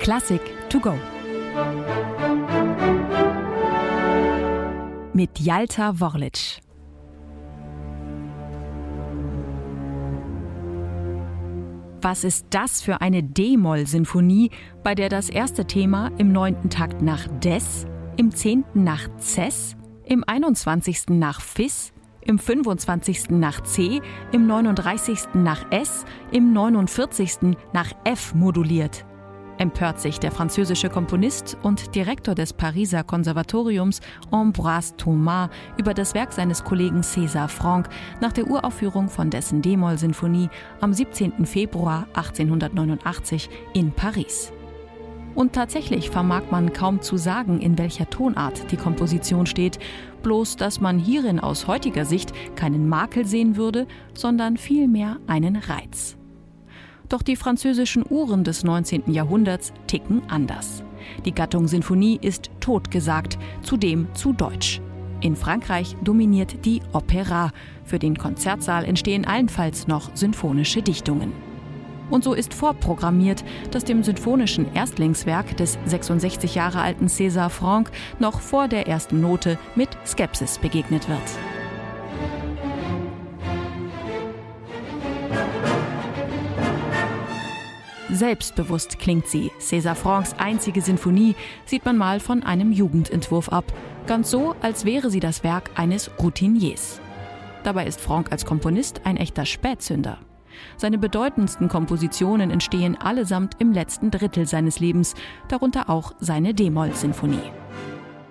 Klassik 0.00 0.40
to 0.68 0.80
go. 0.80 0.94
Mit 5.14 5.38
Jalta 5.38 5.98
Worlic. 6.00 6.60
Was 12.02 12.24
ist 12.24 12.46
das 12.50 12.82
für 12.82 13.00
eine 13.00 13.22
D-Moll-Sinfonie, 13.22 14.50
bei 14.82 14.94
der 14.94 15.08
das 15.08 15.30
erste 15.30 15.64
Thema 15.64 16.10
im 16.18 16.32
neunten 16.32 16.68
Takt 16.68 17.00
nach 17.00 17.26
Des, 17.40 17.86
im 18.16 18.30
zehnten 18.30 18.84
nach 18.84 19.08
Cess, 19.18 19.74
im 20.04 20.22
21. 20.22 21.08
nach 21.08 21.40
Fis, 21.40 21.94
im 22.20 22.38
25. 22.38 23.30
nach 23.30 23.62
C, 23.62 24.02
im 24.32 24.46
39. 24.46 25.34
nach 25.34 25.64
S, 25.70 26.04
im 26.30 26.52
49. 26.52 27.56
nach 27.72 27.92
F 28.04 28.34
moduliert. 28.34 29.06
Empört 29.58 30.00
sich 30.00 30.18
der 30.18 30.32
französische 30.32 30.88
Komponist 30.88 31.56
und 31.62 31.94
Direktor 31.94 32.34
des 32.34 32.52
Pariser 32.52 33.04
Konservatoriums 33.04 34.00
Ambroise 34.32 34.96
Thomas 34.96 35.48
über 35.78 35.94
das 35.94 36.14
Werk 36.14 36.32
seines 36.32 36.64
Kollegen 36.64 37.02
César 37.02 37.46
Franck 37.46 37.88
nach 38.20 38.32
der 38.32 38.48
Uraufführung 38.48 39.08
von 39.08 39.30
dessen 39.30 39.62
D-Moll-Sinfonie 39.62 40.48
am 40.80 40.92
17. 40.92 41.46
Februar 41.46 42.08
1889 42.14 43.48
in 43.74 43.92
Paris. 43.92 44.52
Und 45.36 45.52
tatsächlich 45.52 46.10
vermag 46.10 46.42
man 46.50 46.72
kaum 46.72 47.00
zu 47.00 47.16
sagen, 47.16 47.60
in 47.60 47.78
welcher 47.78 48.08
Tonart 48.10 48.70
die 48.70 48.76
Komposition 48.76 49.46
steht, 49.46 49.78
bloß 50.22 50.56
dass 50.56 50.80
man 50.80 50.98
hierin 50.98 51.38
aus 51.40 51.66
heutiger 51.66 52.04
Sicht 52.04 52.32
keinen 52.56 52.88
Makel 52.88 53.24
sehen 53.24 53.56
würde, 53.56 53.86
sondern 54.14 54.56
vielmehr 54.56 55.18
einen 55.26 55.56
Reiz. 55.56 56.16
Doch 57.14 57.22
die 57.22 57.36
französischen 57.36 58.04
Uhren 58.10 58.42
des 58.42 58.64
19. 58.64 59.04
Jahrhunderts 59.12 59.72
ticken 59.86 60.22
anders. 60.28 60.82
Die 61.24 61.30
Gattung 61.30 61.68
Sinfonie 61.68 62.18
ist 62.20 62.50
totgesagt, 62.58 63.38
zudem 63.62 64.12
zu 64.14 64.32
deutsch. 64.32 64.80
In 65.20 65.36
Frankreich 65.36 65.94
dominiert 66.02 66.64
die 66.64 66.80
Opera. 66.92 67.52
Für 67.84 68.00
den 68.00 68.18
Konzertsaal 68.18 68.84
entstehen 68.84 69.24
allenfalls 69.26 69.86
noch 69.86 70.10
sinfonische 70.16 70.82
Dichtungen. 70.82 71.32
Und 72.10 72.24
so 72.24 72.34
ist 72.34 72.52
vorprogrammiert, 72.52 73.44
dass 73.70 73.84
dem 73.84 74.02
sinfonischen 74.02 74.74
Erstlingswerk 74.74 75.56
des 75.56 75.78
66 75.84 76.56
Jahre 76.56 76.80
alten 76.80 77.06
César 77.06 77.48
Franck 77.48 77.92
noch 78.18 78.40
vor 78.40 78.66
der 78.66 78.88
ersten 78.88 79.20
Note 79.20 79.56
mit 79.76 79.90
Skepsis 80.04 80.58
begegnet 80.58 81.08
wird. 81.08 81.53
Selbstbewusst 88.14 89.00
klingt 89.00 89.26
sie. 89.26 89.50
César 89.58 89.96
Francs 89.96 90.34
einzige 90.38 90.80
Sinfonie 90.80 91.34
sieht 91.64 91.84
man 91.84 91.98
mal 91.98 92.20
von 92.20 92.44
einem 92.44 92.70
Jugendentwurf 92.70 93.48
ab. 93.48 93.64
Ganz 94.06 94.30
so, 94.30 94.54
als 94.60 94.84
wäre 94.84 95.10
sie 95.10 95.18
das 95.18 95.42
Werk 95.42 95.70
eines 95.74 96.12
Routiniers. 96.22 97.00
Dabei 97.64 97.86
ist 97.86 98.00
Franck 98.00 98.30
als 98.30 98.46
Komponist 98.46 99.00
ein 99.02 99.16
echter 99.16 99.44
Spätzünder. 99.44 100.18
Seine 100.76 100.98
bedeutendsten 100.98 101.68
Kompositionen 101.68 102.52
entstehen 102.52 102.96
allesamt 102.96 103.56
im 103.58 103.72
letzten 103.72 104.12
Drittel 104.12 104.46
seines 104.46 104.78
Lebens, 104.78 105.14
darunter 105.48 105.90
auch 105.90 106.12
seine 106.20 106.54
D-Moll-Sinfonie. 106.54 107.50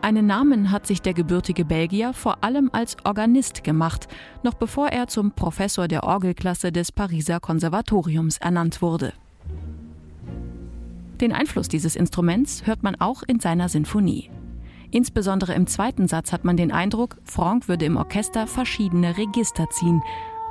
Einen 0.00 0.26
Namen 0.26 0.70
hat 0.70 0.86
sich 0.86 1.02
der 1.02 1.14
gebürtige 1.14 1.64
Belgier 1.64 2.12
vor 2.12 2.44
allem 2.44 2.70
als 2.72 2.96
Organist 3.04 3.64
gemacht, 3.64 4.06
noch 4.44 4.54
bevor 4.54 4.90
er 4.90 5.08
zum 5.08 5.32
Professor 5.32 5.88
der 5.88 6.04
Orgelklasse 6.04 6.70
des 6.70 6.92
Pariser 6.92 7.40
Konservatoriums 7.40 8.38
ernannt 8.38 8.80
wurde. 8.80 9.12
Den 11.22 11.32
Einfluss 11.32 11.68
dieses 11.68 11.94
Instruments 11.94 12.66
hört 12.66 12.82
man 12.82 13.00
auch 13.00 13.22
in 13.22 13.38
seiner 13.38 13.68
Sinfonie. 13.68 14.28
Insbesondere 14.90 15.54
im 15.54 15.68
zweiten 15.68 16.08
Satz 16.08 16.32
hat 16.32 16.44
man 16.44 16.56
den 16.56 16.72
Eindruck, 16.72 17.16
Franck 17.22 17.68
würde 17.68 17.84
im 17.84 17.96
Orchester 17.96 18.48
verschiedene 18.48 19.16
Register 19.16 19.70
ziehen, 19.70 20.02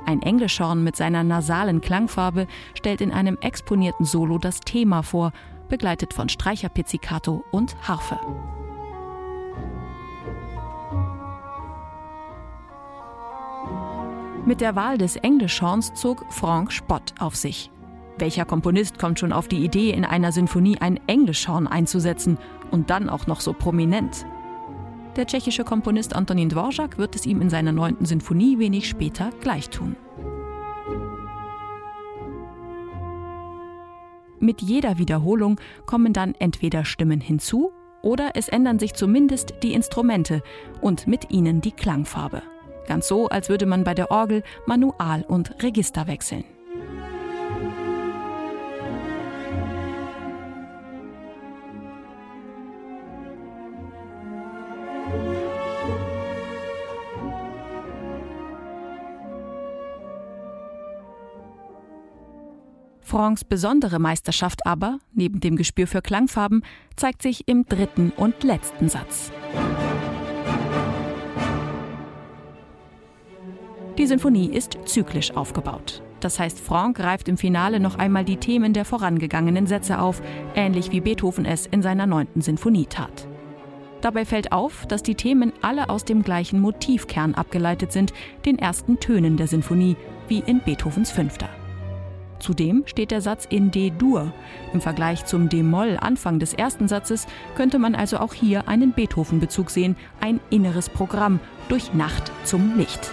ein 0.05 0.21
Englischhorn 0.21 0.81
mit 0.81 0.95
seiner 0.95 1.25
nasalen 1.25 1.81
Klangfarbe 1.81 2.47
stellt 2.73 3.01
in 3.01 3.11
einem 3.11 3.37
exponierten 3.41 4.05
Solo 4.05 4.37
das 4.37 4.61
Thema 4.61 5.03
vor, 5.03 5.33
begleitet 5.67 6.13
von 6.13 6.29
Streicherpizzicato 6.29 7.43
und 7.51 7.75
Harfe. 7.87 8.17
Mit 14.45 14.61
der 14.61 14.75
Wahl 14.75 14.97
des 14.97 15.17
Englischhorns 15.17 15.93
zog 15.95 16.25
Franck 16.29 16.71
Spott 16.71 17.13
auf 17.19 17.35
sich. 17.35 17.69
Welcher 18.21 18.45
Komponist 18.45 18.99
kommt 18.99 19.17
schon 19.17 19.33
auf 19.33 19.47
die 19.47 19.65
Idee, 19.65 19.89
in 19.89 20.05
einer 20.05 20.31
Sinfonie 20.31 20.77
ein 20.79 20.99
Englischhorn 21.07 21.65
einzusetzen 21.65 22.37
und 22.69 22.91
dann 22.91 23.09
auch 23.09 23.25
noch 23.25 23.41
so 23.41 23.51
prominent? 23.51 24.27
Der 25.15 25.25
tschechische 25.25 25.63
Komponist 25.63 26.15
Antonin 26.15 26.49
Dvorak 26.49 26.99
wird 26.99 27.15
es 27.15 27.25
ihm 27.25 27.41
in 27.41 27.49
seiner 27.49 27.71
neunten 27.71 28.05
Sinfonie 28.05 28.59
wenig 28.59 28.87
später 28.87 29.31
gleich 29.41 29.71
tun. 29.71 29.95
Mit 34.39 34.61
jeder 34.61 34.99
Wiederholung 34.99 35.59
kommen 35.87 36.13
dann 36.13 36.35
entweder 36.37 36.85
Stimmen 36.85 37.21
hinzu 37.21 37.71
oder 38.03 38.33
es 38.35 38.49
ändern 38.49 38.77
sich 38.77 38.93
zumindest 38.93 39.55
die 39.63 39.73
Instrumente 39.73 40.43
und 40.79 41.07
mit 41.07 41.31
ihnen 41.31 41.59
die 41.59 41.71
Klangfarbe. 41.71 42.43
Ganz 42.87 43.07
so, 43.07 43.29
als 43.29 43.49
würde 43.49 43.65
man 43.65 43.83
bei 43.83 43.95
der 43.95 44.11
Orgel 44.11 44.43
Manual 44.67 45.25
und 45.27 45.63
Register 45.63 46.05
wechseln. 46.05 46.43
Francs 63.11 63.43
besondere 63.43 63.99
Meisterschaft 63.99 64.65
aber, 64.65 64.99
neben 65.13 65.41
dem 65.41 65.57
Gespür 65.57 65.85
für 65.85 66.01
Klangfarben, 66.01 66.63
zeigt 66.95 67.21
sich 67.21 67.45
im 67.45 67.65
dritten 67.65 68.13
und 68.15 68.41
letzten 68.41 68.87
Satz. 68.87 69.33
Die 73.97 74.07
Sinfonie 74.07 74.47
ist 74.47 74.77
zyklisch 74.85 75.31
aufgebaut. 75.31 76.01
Das 76.21 76.39
heißt, 76.39 76.57
Franck 76.57 76.95
greift 76.95 77.27
im 77.27 77.35
Finale 77.35 77.81
noch 77.81 77.97
einmal 77.97 78.23
die 78.23 78.37
Themen 78.37 78.71
der 78.71 78.85
vorangegangenen 78.85 79.67
Sätze 79.67 79.99
auf, 79.99 80.21
ähnlich 80.55 80.93
wie 80.93 81.01
Beethoven 81.01 81.43
es 81.43 81.65
in 81.65 81.81
seiner 81.81 82.07
neunten 82.07 82.39
Sinfonie 82.39 82.85
tat. 82.85 83.27
Dabei 83.99 84.23
fällt 84.23 84.53
auf, 84.53 84.85
dass 84.85 85.03
die 85.03 85.15
Themen 85.15 85.51
alle 85.61 85.89
aus 85.89 86.05
dem 86.05 86.23
gleichen 86.23 86.61
Motivkern 86.61 87.35
abgeleitet 87.35 87.91
sind, 87.91 88.13
den 88.45 88.57
ersten 88.57 89.01
Tönen 89.01 89.35
der 89.35 89.47
Sinfonie, 89.47 89.97
wie 90.29 90.39
in 90.39 90.61
Beethovens 90.61 91.11
Fünfter. 91.11 91.49
Zudem 92.41 92.83
steht 92.85 93.11
der 93.11 93.21
Satz 93.21 93.45
in 93.45 93.71
D-Dur. 93.71 94.33
Im 94.73 94.81
Vergleich 94.81 95.25
zum 95.25 95.47
D-Moll 95.47 95.97
Anfang 96.01 96.39
des 96.39 96.53
ersten 96.53 96.87
Satzes 96.87 97.27
könnte 97.55 97.79
man 97.79 97.95
also 97.95 98.17
auch 98.17 98.33
hier 98.33 98.67
einen 98.67 98.91
Beethoven-Bezug 98.91 99.69
sehen, 99.69 99.95
ein 100.19 100.39
inneres 100.49 100.89
Programm 100.89 101.39
durch 101.69 101.93
Nacht 101.93 102.31
zum 102.43 102.77
Licht. 102.77 103.11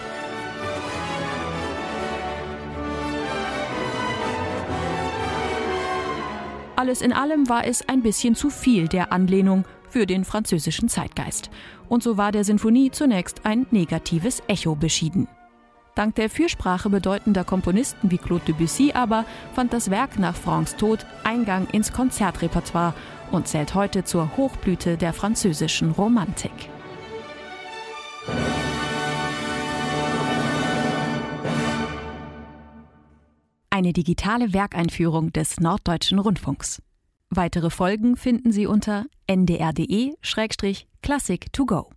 Alles 6.75 7.01
in 7.01 7.13
allem 7.13 7.49
war 7.49 7.65
es 7.65 7.87
ein 7.87 8.01
bisschen 8.01 8.35
zu 8.35 8.49
viel 8.49 8.87
der 8.87 9.11
Anlehnung 9.11 9.65
für 9.89 10.05
den 10.05 10.23
französischen 10.23 10.87
Zeitgeist. 10.87 11.49
Und 11.89 12.03
so 12.03 12.17
war 12.17 12.31
der 12.31 12.43
Sinfonie 12.43 12.91
zunächst 12.91 13.45
ein 13.45 13.67
negatives 13.71 14.41
Echo 14.47 14.75
beschieden. 14.75 15.27
Dank 15.95 16.15
der 16.15 16.29
Fürsprache 16.29 16.89
bedeutender 16.89 17.43
Komponisten 17.43 18.11
wie 18.11 18.17
Claude 18.17 18.45
Debussy 18.45 18.91
aber 18.93 19.25
fand 19.53 19.73
das 19.73 19.89
Werk 19.89 20.17
nach 20.17 20.35
Francs 20.35 20.75
Tod 20.75 21.05
Eingang 21.23 21.67
ins 21.67 21.91
Konzertrepertoire 21.91 22.93
und 23.31 23.47
zählt 23.47 23.75
heute 23.75 24.03
zur 24.03 24.37
Hochblüte 24.37 24.97
der 24.97 25.13
französischen 25.13 25.91
Romantik. 25.91 26.51
Eine 33.69 33.93
digitale 33.93 34.53
Werkeinführung 34.53 35.31
des 35.31 35.61
Norddeutschen 35.61 36.19
Rundfunks. 36.19 36.81
Weitere 37.29 37.69
Folgen 37.69 38.17
finden 38.17 38.51
Sie 38.51 38.65
unter 38.65 39.05
ndr.de-classic 39.27 41.53
to 41.53 41.65
go. 41.65 41.89